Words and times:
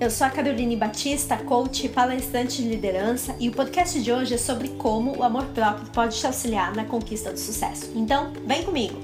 Eu 0.00 0.10
sou 0.10 0.26
a 0.26 0.30
Caroline 0.30 0.76
Batista, 0.76 1.36
coach 1.36 1.84
e 1.84 1.88
palestrante 1.90 2.62
de 2.62 2.68
liderança, 2.70 3.36
e 3.38 3.50
o 3.50 3.52
podcast 3.52 4.00
de 4.02 4.10
hoje 4.10 4.32
é 4.32 4.38
sobre 4.38 4.68
como 4.68 5.14
o 5.14 5.22
amor 5.22 5.44
próprio 5.48 5.90
pode 5.90 6.18
te 6.18 6.26
auxiliar 6.26 6.74
na 6.74 6.86
conquista 6.86 7.30
do 7.30 7.38
sucesso. 7.38 7.92
Então, 7.94 8.32
vem 8.46 8.62
comigo! 8.62 8.98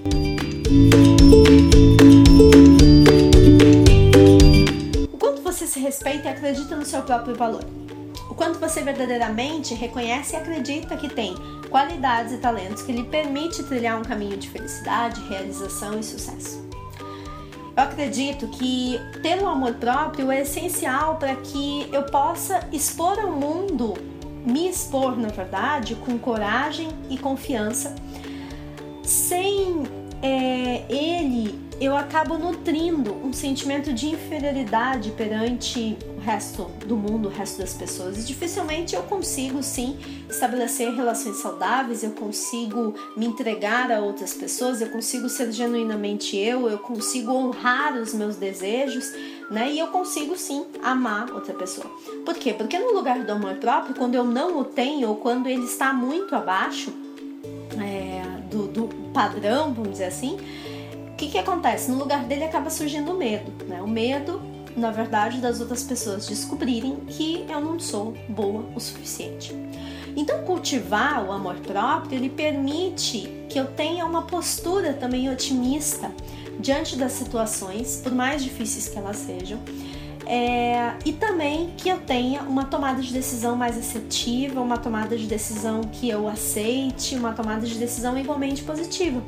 O 5.13 5.19
quanto 5.19 5.43
você 5.43 5.67
se 5.67 5.79
respeita 5.79 6.29
e 6.29 6.33
acredita 6.33 6.75
no 6.75 6.87
seu 6.87 7.03
próprio 7.03 7.37
valor? 7.37 7.65
O 8.31 8.35
quanto 8.35 8.59
você 8.59 8.81
verdadeiramente 8.81 9.75
reconhece 9.75 10.33
e 10.33 10.37
acredita 10.37 10.97
que 10.97 11.11
tem 11.11 11.35
qualidades 11.69 12.33
e 12.33 12.39
talentos 12.39 12.81
que 12.81 12.93
lhe 12.93 13.05
permite 13.05 13.63
trilhar 13.65 14.01
um 14.01 14.03
caminho 14.03 14.39
de 14.39 14.49
felicidade, 14.49 15.21
realização 15.29 16.01
e 16.01 16.03
sucesso? 16.03 16.66
Eu 17.77 17.83
acredito 17.83 18.49
que 18.49 18.99
ter 19.23 19.39
um 19.43 19.47
amor 19.47 19.75
próprio 19.75 20.33
é 20.33 20.41
essencial 20.41 21.17
para 21.17 21.37
que 21.37 21.87
eu 21.93 22.05
possa 22.05 22.67
expor 22.73 23.19
ao 23.19 23.33
mundo, 23.33 23.93
me 24.47 24.67
expor, 24.67 25.17
na 25.19 25.29
verdade, 25.29 25.95
com 25.95 26.19
coragem 26.19 26.89
e 27.11 27.19
confiança, 27.19 27.95
sem 29.03 29.83
é, 30.23 30.85
ele 30.89 31.66
eu 31.79 31.95
acabo 31.95 32.39
nutrindo 32.39 33.13
um 33.15 33.33
sentimento 33.33 33.93
de 33.93 34.07
inferioridade 34.07 35.11
perante 35.11 35.97
o 36.17 36.21
resto 36.21 36.65
do 36.87 36.97
mundo, 36.97 37.29
o 37.29 37.31
resto 37.31 37.59
das 37.59 37.75
pessoas. 37.75 38.17
E 38.19 38.25
dificilmente 38.25 38.95
eu 38.95 39.03
consigo, 39.03 39.63
sim, 39.63 39.99
estabelecer 40.29 40.91
relações 40.95 41.37
saudáveis, 41.37 42.03
eu 42.03 42.13
consigo 42.13 42.95
me 43.15 43.27
entregar 43.27 43.93
a 43.93 44.01
outras 44.01 44.33
pessoas, 44.33 44.81
eu 44.81 44.89
consigo 44.89 45.29
ser 45.29 45.53
genuinamente 45.53 46.37
eu, 46.37 46.69
eu 46.69 46.79
consigo 46.79 47.31
honrar 47.33 47.95
os 47.95 48.15
meus 48.15 48.37
desejos, 48.37 49.13
né? 49.51 49.71
E 49.71 49.79
eu 49.79 49.89
consigo, 49.89 50.37
sim, 50.37 50.65
amar 50.83 51.31
outra 51.31 51.53
pessoa. 51.53 51.87
Por 52.25 52.35
quê? 52.35 52.55
Porque 52.55 52.79
no 52.79 52.93
lugar 52.93 53.23
do 53.23 53.33
amor 53.33 53.57
próprio, 53.57 53.95
quando 53.95 54.15
eu 54.15 54.25
não 54.25 54.59
o 54.61 54.65
tenho 54.65 55.11
ou 55.11 55.17
quando 55.17 55.47
ele 55.47 55.65
está 55.65 55.93
muito 55.93 56.35
abaixo 56.35 56.91
é, 57.79 58.41
do, 58.51 58.67
do 58.67 58.89
padrão, 59.13 59.75
vamos 59.75 59.93
dizer 59.93 60.07
assim, 60.07 60.39
o 61.17 61.19
que, 61.19 61.29
que 61.29 61.39
acontece? 61.39 61.91
No 61.91 61.97
lugar 61.97 62.25
dele 62.25 62.45
acaba 62.45 62.69
surgindo 62.69 63.11
o 63.11 63.17
medo, 63.17 63.51
né? 63.65 63.81
O 63.81 63.89
medo, 63.89 64.39
na 64.77 64.91
verdade, 64.91 65.41
das 65.41 65.63
outras 65.63 65.83
pessoas 65.83 66.27
descobrirem 66.27 66.97
que 67.09 67.47
eu 67.49 67.59
não 67.59 67.81
sou 67.81 68.15
boa 68.29 68.67
o 68.75 68.79
suficiente. 68.79 69.57
Então, 70.15 70.45
cultivar 70.45 71.27
o 71.27 71.33
amor 71.33 71.55
próprio, 71.61 72.19
ele 72.19 72.29
permite 72.29 73.33
que 73.49 73.59
eu 73.59 73.65
tenha 73.65 74.05
uma 74.05 74.27
postura 74.27 74.93
também 74.93 75.31
otimista 75.31 76.13
diante 76.61 76.97
das 76.97 77.13
situações, 77.13 77.99
por 78.05 78.13
mais 78.13 78.45
difíceis 78.45 78.87
que 78.87 78.99
elas 78.99 79.17
sejam, 79.17 79.59
é, 80.27 80.93
e 81.03 81.15
também 81.15 81.71
que 81.79 81.89
eu 81.89 81.97
tenha 81.99 82.43
uma 82.43 82.67
tomada 82.67 83.01
de 83.01 83.11
decisão 83.11 83.57
mais 83.57 83.79
assertiva, 83.79 84.61
uma 84.61 84.77
tomada 84.77 85.17
de 85.17 85.27
decisão 85.27 85.81
que 85.81 86.11
eu 86.11 86.29
aceite, 86.29 87.17
uma 87.17 87.33
tomada 87.33 87.67
de 87.67 87.79
decisão 87.79 88.19
igualmente 88.19 88.63
positiva. 88.63 89.23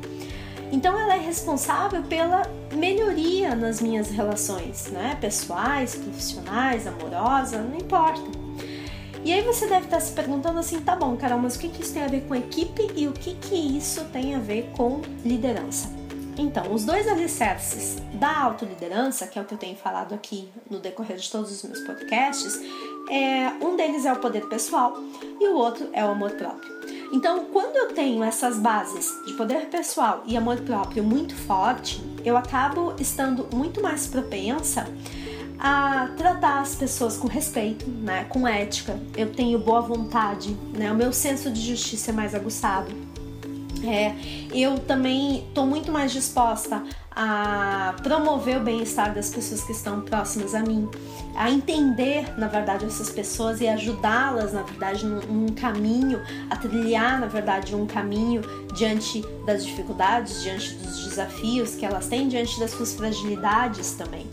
Então 0.70 0.98
ela 0.98 1.14
é 1.14 1.19
responsável 1.19 2.02
pela 2.02 2.42
melhoria 2.72 3.55
nas 3.55 3.80
minhas 3.80 4.11
relações, 4.11 4.88
né? 4.88 5.16
Pessoais, 5.20 5.94
profissionais, 5.94 6.86
amorosas, 6.86 7.64
não 7.64 7.77
importa. 7.77 8.48
E 9.25 9.33
aí 9.33 9.42
você 9.42 9.66
deve 9.66 9.86
estar 9.86 10.00
se 10.00 10.12
perguntando 10.12 10.58
assim, 10.58 10.80
tá 10.80 10.94
bom, 10.94 11.16
Carol, 11.16 11.38
mas 11.38 11.56
o 11.56 11.58
que, 11.58 11.69
que 11.69 11.83
isso 11.83 11.92
tem 11.92 12.05
a 12.05 12.08
ver 12.08 12.22
com 12.22 12.34
equipe 12.34 12.86
e 12.94 13.08
o 13.08 13.12
que, 13.12 13.34
que 13.34 13.55
isso 13.55 14.05
tem 14.06 14.34
a 14.34 14.38
ver 14.38 14.70
com 14.77 15.02
liderança? 15.25 15.88
Então, 16.38 16.72
os 16.72 16.84
dois 16.84 17.08
alicerces 17.08 17.97
da 18.14 18.42
autoliderança, 18.42 19.26
que 19.26 19.38
é 19.38 19.42
o 19.42 19.44
que 19.44 19.54
eu 19.54 19.59
tenho 19.59 19.76
falado 19.76 20.15
aqui 20.15 20.48
no 20.71 20.78
decorrer 20.78 21.16
de 21.16 21.28
todos 21.28 21.50
os 21.50 21.62
meus 21.65 21.81
podcasts, 21.81 22.60
é, 23.10 23.48
um 23.60 23.76
deles 23.76 24.06
é 24.06 24.12
o 24.12 24.16
poder 24.16 24.48
pessoal 24.48 24.94
e 25.41 25.48
o 25.48 25.56
outro 25.56 25.88
é 25.92 26.04
o 26.04 26.09
amor 26.09 26.31
próprio. 26.32 26.71
Então, 27.10 27.46
quando 27.46 27.76
eu 27.76 27.88
tenho 27.94 28.22
essas 28.22 28.58
bases 28.58 29.10
de 29.24 29.32
poder 29.32 29.66
pessoal 29.66 30.22
e 30.26 30.36
amor 30.36 30.60
próprio 30.60 31.02
muito 31.02 31.34
forte, 31.34 32.02
eu 32.24 32.36
acabo 32.36 32.94
estando 32.98 33.48
muito 33.54 33.82
mais 33.82 34.06
propensa 34.06 34.86
a 35.58 36.08
tratar 36.16 36.60
as 36.60 36.74
pessoas 36.74 37.16
com 37.16 37.26
respeito, 37.26 37.88
né, 37.88 38.24
com 38.24 38.47
ética. 38.47 38.98
Eu 39.16 39.32
tenho 39.32 39.58
boa 39.58 39.80
vontade, 39.80 40.56
né, 40.72 40.92
o 40.92 40.94
meu 40.94 41.12
senso 41.12 41.50
de 41.50 41.60
justiça 41.60 42.10
é 42.10 42.14
mais 42.14 42.34
aguçado. 42.34 42.92
É, 43.84 44.15
eu 44.53 44.78
também 44.78 45.44
estou 45.49 45.66
muito 45.66 45.93
mais 45.93 46.12
disposta 46.12 46.83
a 47.21 47.97
promover 48.03 48.59
o 48.59 48.61
bem-estar 48.61 49.12
das 49.12 49.28
pessoas 49.31 49.65
que 49.65 49.72
estão 49.72 50.03
próximas 50.03 50.55
a 50.55 50.61
mim, 50.61 50.89
a 51.34 51.50
entender, 51.50 52.39
na 52.39 52.47
verdade, 52.47 52.84
essas 52.84 53.11
pessoas 53.11 53.61
e 53.61 53.66
ajudá-las, 53.66 54.53
na 54.53 54.62
verdade, 54.62 55.05
num, 55.05 55.21
num, 55.22 55.49
caminho, 55.49 56.21
a 56.49 56.55
trilhar, 56.55 57.21
na 57.21 57.27
verdade, 57.27 57.75
um 57.75 57.87
caminho 57.87 58.43
diante 58.72 59.25
das 59.44 59.66
dificuldades, 59.66 60.43
diante 60.45 60.75
dos 60.75 61.09
desafios 61.09 61.75
que 61.75 61.84
elas 61.84 62.06
têm, 62.06 62.28
diante 62.28 62.59
das 62.60 62.71
suas 62.71 62.95
fragilidades 62.95 63.93
também. 63.93 64.27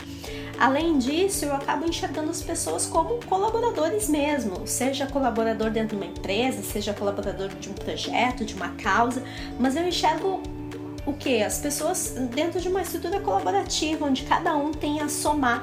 Além 0.58 0.98
disso, 0.98 1.44
eu 1.44 1.54
acabo 1.54 1.86
enxergando 1.86 2.30
as 2.30 2.42
pessoas 2.42 2.86
como 2.86 3.24
colaboradores 3.26 4.08
mesmo, 4.08 4.66
seja 4.66 5.06
colaborador 5.06 5.70
dentro 5.70 5.96
de 5.96 6.02
uma 6.02 6.10
empresa, 6.10 6.62
seja 6.62 6.94
colaborador 6.94 7.48
de 7.48 7.68
um 7.68 7.74
projeto, 7.74 8.44
de 8.44 8.54
uma 8.54 8.70
causa, 8.70 9.22
mas 9.58 9.76
eu 9.76 9.86
enxergo 9.86 10.42
o 11.04 11.12
que? 11.12 11.42
As 11.42 11.58
pessoas 11.58 12.14
dentro 12.34 12.60
de 12.60 12.68
uma 12.68 12.82
estrutura 12.82 13.20
colaborativa, 13.20 14.06
onde 14.06 14.22
cada 14.24 14.56
um 14.56 14.72
tem 14.72 15.00
a 15.00 15.08
somar 15.08 15.62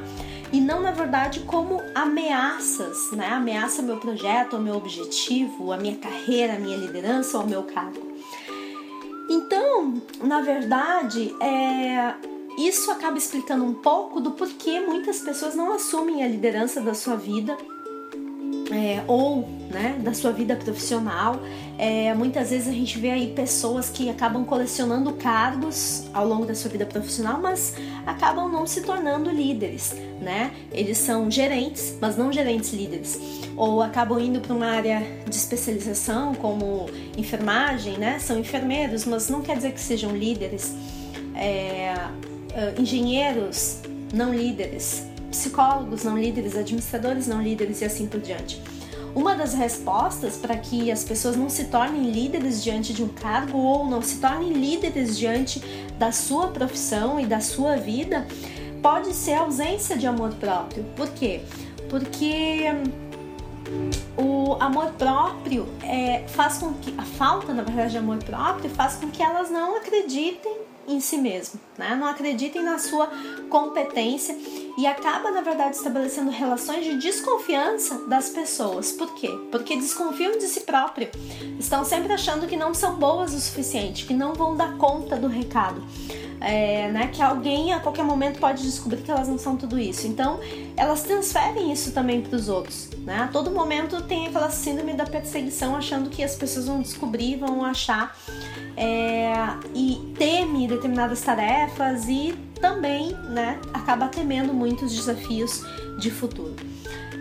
e 0.53 0.61
não 0.61 0.81
na 0.81 0.91
verdade 0.91 1.39
como 1.41 1.81
ameaças, 1.95 3.11
né? 3.11 3.27
Ameaça 3.29 3.81
meu 3.81 3.97
projeto, 3.97 4.57
o 4.57 4.61
meu 4.61 4.75
objetivo, 4.75 5.71
a 5.71 5.77
minha 5.77 5.95
carreira, 5.95 6.53
a 6.53 6.59
minha 6.59 6.77
liderança 6.77 7.39
ou 7.39 7.43
o 7.43 7.47
meu 7.47 7.63
cargo. 7.63 8.13
Então, 9.27 9.95
na 10.21 10.41
verdade, 10.41 11.35
é, 11.41 12.13
isso 12.57 12.91
acaba 12.91 13.17
explicando 13.17 13.63
um 13.63 13.73
pouco 13.73 14.19
do 14.19 14.31
porquê 14.31 14.79
muitas 14.79 15.19
pessoas 15.19 15.55
não 15.55 15.73
assumem 15.73 16.23
a 16.23 16.27
liderança 16.27 16.81
da 16.81 16.93
sua 16.93 17.15
vida 17.15 17.57
é, 18.71 19.03
ou 19.07 19.47
né, 19.69 19.99
da 20.01 20.13
sua 20.13 20.31
vida 20.31 20.55
profissional. 20.55 21.39
É, 21.77 22.13
muitas 22.13 22.51
vezes 22.51 22.67
a 22.67 22.71
gente 22.71 22.97
vê 22.99 23.09
aí 23.09 23.33
pessoas 23.33 23.89
que 23.89 24.09
acabam 24.09 24.45
colecionando 24.45 25.13
cargos 25.13 26.05
ao 26.13 26.27
longo 26.27 26.45
da 26.45 26.55
sua 26.55 26.69
vida 26.69 26.85
profissional, 26.85 27.39
mas 27.41 27.75
acabam 28.05 28.49
não 28.49 28.65
se 28.65 28.81
tornando 28.81 29.29
líderes, 29.29 29.95
né? 30.21 30.51
Eles 30.71 30.97
são 30.97 31.29
gerentes, 31.29 31.97
mas 31.99 32.15
não 32.15 32.31
gerentes 32.31 32.71
líderes, 32.71 33.19
ou 33.55 33.81
acabam 33.81 34.19
indo 34.19 34.39
para 34.39 34.53
uma 34.53 34.67
área 34.67 35.01
de 35.27 35.35
especialização 35.35 36.35
como 36.35 36.87
enfermagem, 37.17 37.97
né? 37.97 38.19
São 38.19 38.39
enfermeiros, 38.39 39.05
mas 39.05 39.29
não 39.29 39.41
quer 39.41 39.57
dizer 39.57 39.73
que 39.73 39.81
sejam 39.81 40.15
líderes. 40.15 40.73
É, 41.35 41.95
engenheiros 42.77 43.79
não 44.13 44.33
líderes, 44.33 45.05
psicólogos 45.31 46.03
não 46.03 46.17
líderes, 46.17 46.55
administradores 46.55 47.27
não 47.27 47.41
líderes 47.41 47.81
e 47.81 47.85
assim 47.85 48.07
por 48.07 48.19
diante. 48.19 48.61
Uma 49.15 49.35
das 49.35 49.53
respostas 49.53 50.37
para 50.37 50.57
que 50.57 50.91
as 50.91 51.03
pessoas 51.03 51.35
não 51.35 51.49
se 51.49 51.65
tornem 51.65 52.11
líderes 52.11 52.63
diante 52.63 52.93
de 52.93 53.03
um 53.03 53.07
cargo 53.07 53.57
ou 53.57 53.85
não 53.85 54.01
se 54.01 54.19
tornem 54.19 54.53
líderes 54.53 55.17
diante 55.17 55.59
da 55.99 56.11
sua 56.11 56.47
profissão 56.47 57.19
e 57.19 57.25
da 57.25 57.39
sua 57.39 57.75
vida 57.75 58.25
pode 58.81 59.13
ser 59.13 59.33
a 59.33 59.41
ausência 59.41 59.95
de 59.95 60.07
amor 60.07 60.33
próprio. 60.33 60.83
Por 60.95 61.07
quê? 61.09 61.41
Porque 61.89 62.65
o 64.17 64.57
amor 64.59 64.91
próprio 64.93 65.67
é, 65.83 66.23
faz 66.27 66.57
com 66.57 66.73
que 66.73 66.93
a 66.97 67.03
falta, 67.03 67.53
na 67.53 67.61
verdade, 67.61 67.91
de 67.91 67.97
amor 67.99 68.17
próprio 68.17 68.69
faz 68.71 68.95
com 68.95 69.09
que 69.09 69.21
elas 69.21 69.51
não 69.51 69.77
acreditem 69.77 70.72
em 70.87 70.99
si 70.99 71.17
mesmo, 71.17 71.59
né? 71.77 71.95
não 71.95 72.07
acreditem 72.07 72.63
na 72.63 72.77
sua 72.77 73.09
competência 73.49 74.35
e 74.77 74.85
acaba, 74.85 75.31
na 75.31 75.41
verdade, 75.41 75.75
estabelecendo 75.75 76.31
relações 76.31 76.83
de 76.83 76.97
desconfiança 76.97 78.07
das 78.07 78.29
pessoas. 78.29 78.91
Por 78.91 79.13
quê? 79.15 79.29
Porque 79.51 79.75
desconfiam 79.75 80.37
de 80.37 80.47
si 80.47 80.61
próprio, 80.61 81.09
estão 81.59 81.85
sempre 81.85 82.11
achando 82.11 82.47
que 82.47 82.57
não 82.57 82.73
são 82.73 82.95
boas 82.95 83.33
o 83.33 83.39
suficiente, 83.39 84.05
que 84.05 84.13
não 84.13 84.33
vão 84.33 84.55
dar 84.55 84.77
conta 84.77 85.15
do 85.15 85.27
recado. 85.27 85.83
É, 86.45 86.91
né, 86.91 87.07
que 87.07 87.21
alguém 87.21 87.71
a 87.71 87.79
qualquer 87.79 88.03
momento 88.03 88.37
pode 88.37 88.63
descobrir 88.63 89.01
que 89.01 89.09
elas 89.09 89.29
não 89.29 89.37
são 89.37 89.55
tudo 89.55 89.79
isso. 89.79 90.05
Então, 90.05 90.41
elas 90.75 91.03
transferem 91.03 91.71
isso 91.71 91.93
também 91.93 92.21
para 92.21 92.35
os 92.35 92.49
outros. 92.49 92.89
Né? 92.97 93.15
A 93.17 93.27
todo 93.27 93.49
momento 93.49 94.01
tem 94.03 94.27
aquela 94.27 94.49
síndrome 94.49 94.93
da 94.93 95.05
perseguição, 95.05 95.73
achando 95.73 96.09
que 96.09 96.21
as 96.21 96.35
pessoas 96.35 96.67
vão 96.67 96.81
descobrir, 96.81 97.37
vão 97.37 97.63
achar 97.63 98.13
é, 98.75 99.33
e 99.73 100.13
teme 100.17 100.67
determinadas 100.67 101.21
tarefas 101.21 102.07
e 102.07 102.33
também 102.59 103.13
né, 103.29 103.59
acaba 103.73 104.07
temendo 104.07 104.53
muitos 104.53 104.95
desafios 104.95 105.63
de 105.99 106.09
futuro. 106.09 106.55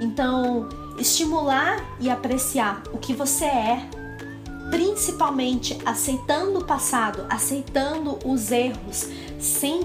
Então, 0.01 0.69
estimular 0.99 1.85
e 2.01 2.11
apreciar 2.11 2.83
o 2.93 2.99
que 2.99 3.13
você 3.15 3.45
é 3.45 3.89
principalmente 4.73 5.79
aceitando 5.85 6.61
o 6.61 6.65
passado, 6.65 7.27
aceitando 7.29 8.19
os 8.25 8.51
erros, 8.51 9.07
sem, 9.43 9.81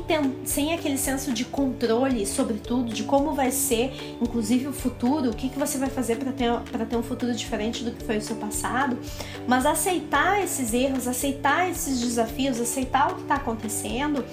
sem 0.45 0.71
aquele 0.71 0.99
senso 0.99 1.33
de 1.33 1.43
controle 1.43 2.27
sobre 2.27 2.59
tudo, 2.59 2.93
de 2.93 3.03
como 3.03 3.33
vai 3.33 3.49
ser, 3.49 3.91
inclusive 4.21 4.67
o 4.67 4.73
futuro, 4.73 5.31
o 5.31 5.35
que, 5.35 5.49
que 5.49 5.57
você 5.57 5.79
vai 5.79 5.89
fazer 5.89 6.17
para 6.17 6.31
ter, 6.31 6.51
ter 6.87 6.95
um 6.95 7.01
futuro 7.01 7.33
diferente 7.33 7.83
do 7.83 7.91
que 7.91 8.03
foi 8.03 8.17
o 8.17 8.21
seu 8.21 8.35
passado, 8.35 8.99
mas 9.47 9.65
aceitar 9.65 10.43
esses 10.43 10.73
erros, 10.73 11.07
aceitar 11.07 11.69
esses 11.71 11.99
desafios, 11.99 12.61
aceitar 12.61 13.11
o 13.11 13.15
que 13.15 13.21
está 13.23 13.35
acontecendo 13.35 14.23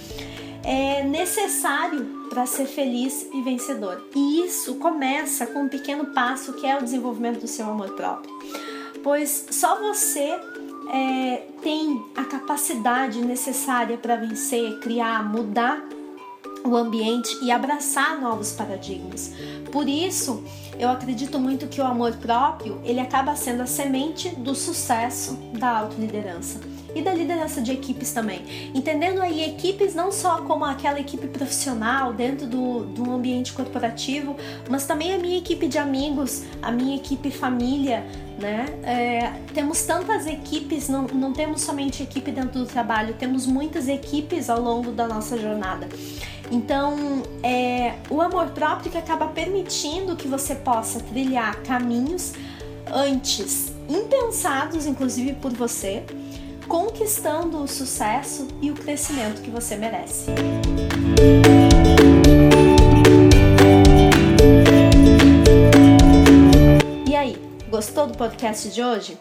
é 0.62 1.02
necessário 1.04 2.04
para 2.28 2.44
ser 2.44 2.66
feliz 2.66 3.26
e 3.32 3.42
vencedor. 3.42 4.06
E 4.14 4.44
isso 4.44 4.74
começa 4.74 5.46
com 5.46 5.62
um 5.62 5.68
pequeno 5.68 6.06
passo 6.12 6.52
que 6.54 6.66
é 6.66 6.76
o 6.76 6.82
desenvolvimento 6.82 7.40
do 7.40 7.48
seu 7.48 7.66
amor 7.66 7.94
próprio. 7.94 8.32
Pois 9.02 9.46
só 9.50 9.78
você 9.78 10.38
é, 10.92 11.46
tem 11.62 12.02
capacidade 12.44 13.22
necessária 13.22 13.96
para 13.96 14.16
vencer, 14.16 14.78
criar, 14.80 15.24
mudar 15.24 15.82
o 16.62 16.76
ambiente 16.76 17.36
e 17.42 17.50
abraçar 17.50 18.20
novos 18.20 18.52
paradigmas. 18.52 19.32
Por 19.72 19.88
isso, 19.88 20.44
eu 20.78 20.90
acredito 20.90 21.38
muito 21.38 21.66
que 21.66 21.80
o 21.80 21.84
amor 21.84 22.16
próprio 22.16 22.80
ele 22.84 23.00
acaba 23.00 23.34
sendo 23.34 23.62
a 23.62 23.66
semente 23.66 24.28
do 24.28 24.54
sucesso 24.54 25.38
da 25.58 25.78
autoliderança 25.78 26.73
e 26.94 27.02
da 27.02 27.12
liderança 27.12 27.60
de 27.60 27.72
equipes 27.72 28.12
também. 28.12 28.70
Entendendo 28.74 29.20
aí 29.20 29.44
equipes 29.44 29.94
não 29.94 30.12
só 30.12 30.42
como 30.42 30.64
aquela 30.64 31.00
equipe 31.00 31.26
profissional 31.26 32.12
dentro 32.12 32.46
do, 32.46 32.84
do 32.84 33.10
ambiente 33.10 33.52
corporativo, 33.52 34.36
mas 34.68 34.86
também 34.86 35.14
a 35.14 35.18
minha 35.18 35.38
equipe 35.38 35.66
de 35.66 35.78
amigos, 35.78 36.42
a 36.62 36.70
minha 36.70 36.96
equipe 36.96 37.30
família, 37.30 38.04
né? 38.38 38.66
É, 38.82 39.32
temos 39.52 39.82
tantas 39.82 40.26
equipes, 40.26 40.88
não, 40.88 41.02
não 41.06 41.32
temos 41.32 41.60
somente 41.60 42.02
equipe 42.02 42.30
dentro 42.30 42.60
do 42.60 42.66
trabalho, 42.66 43.14
temos 43.14 43.46
muitas 43.46 43.88
equipes 43.88 44.50
ao 44.50 44.60
longo 44.60 44.90
da 44.90 45.06
nossa 45.06 45.36
jornada. 45.38 45.88
Então, 46.50 47.22
é 47.42 47.94
o 48.10 48.20
amor 48.20 48.48
próprio 48.48 48.90
que 48.90 48.98
acaba 48.98 49.28
permitindo 49.28 50.14
que 50.14 50.28
você 50.28 50.54
possa 50.54 51.00
trilhar 51.00 51.56
caminhos 51.62 52.32
antes 52.92 53.72
impensados, 53.88 54.86
inclusive 54.86 55.34
por 55.34 55.52
você, 55.52 56.04
conquistando 56.68 57.62
o 57.62 57.68
sucesso 57.68 58.48
e 58.60 58.70
o 58.70 58.74
crescimento 58.74 59.42
que 59.42 59.50
você 59.50 59.76
merece. 59.76 60.30
E 67.08 67.14
aí, 67.14 67.36
gostou 67.70 68.06
do 68.06 68.16
podcast 68.16 68.70
de 68.70 68.82
hoje? 68.82 69.18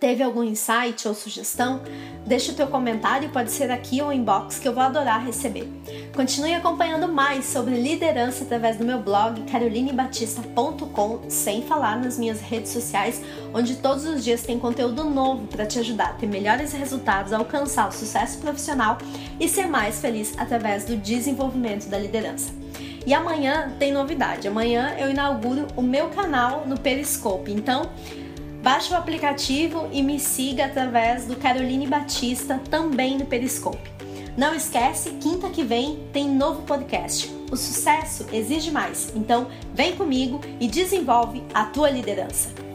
Teve 0.00 0.22
algum 0.22 0.44
insight 0.44 1.08
ou 1.08 1.14
sugestão? 1.14 1.82
Deixe 2.24 2.52
o 2.52 2.54
teu 2.54 2.68
comentário, 2.68 3.30
pode 3.30 3.50
ser 3.50 3.68
aqui 3.68 4.00
ou 4.00 4.12
inbox 4.12 4.56
que 4.56 4.68
eu 4.68 4.72
vou 4.72 4.82
adorar 4.84 5.24
receber. 5.24 5.68
Continue 6.14 6.54
acompanhando 6.54 7.08
mais 7.08 7.46
sobre 7.46 7.74
liderança 7.74 8.44
através 8.44 8.76
do 8.76 8.84
meu 8.84 9.00
blog 9.00 9.42
carolinebatista.com, 9.50 11.22
sem 11.28 11.62
falar 11.62 11.98
nas 11.98 12.16
minhas 12.16 12.40
redes 12.40 12.70
sociais, 12.70 13.20
onde 13.52 13.74
todos 13.76 14.04
os 14.04 14.22
dias 14.22 14.42
tem 14.42 14.56
conteúdo 14.56 15.02
novo 15.02 15.48
para 15.48 15.66
te 15.66 15.80
ajudar 15.80 16.10
a 16.10 16.12
ter 16.12 16.28
melhores 16.28 16.72
resultados, 16.72 17.32
alcançar 17.32 17.88
o 17.88 17.92
sucesso 17.92 18.38
profissional 18.38 18.98
e 19.40 19.48
ser 19.48 19.66
mais 19.66 20.00
feliz 20.00 20.32
através 20.38 20.84
do 20.84 20.96
desenvolvimento 20.96 21.88
da 21.88 21.98
liderança. 21.98 22.52
E 23.04 23.12
amanhã 23.12 23.74
tem 23.80 23.90
novidade. 23.90 24.46
Amanhã 24.46 24.94
eu 24.96 25.10
inauguro 25.10 25.66
o 25.74 25.82
meu 25.82 26.08
canal 26.10 26.64
no 26.66 26.78
Periscope. 26.78 27.50
Então, 27.50 27.90
Baixe 28.62 28.92
o 28.92 28.96
aplicativo 28.96 29.88
e 29.92 30.02
me 30.02 30.18
siga 30.18 30.66
através 30.66 31.26
do 31.26 31.36
Caroline 31.36 31.86
Batista, 31.86 32.60
também 32.68 33.16
no 33.16 33.24
Periscope. 33.24 33.90
Não 34.36 34.54
esquece, 34.54 35.10
quinta 35.20 35.48
que 35.48 35.62
vem 35.62 35.98
tem 36.12 36.28
novo 36.28 36.62
podcast. 36.62 37.32
O 37.50 37.56
sucesso 37.56 38.26
exige 38.32 38.70
mais, 38.70 39.12
então 39.14 39.48
vem 39.72 39.96
comigo 39.96 40.40
e 40.60 40.68
desenvolve 40.68 41.42
a 41.54 41.64
tua 41.64 41.88
liderança. 41.88 42.67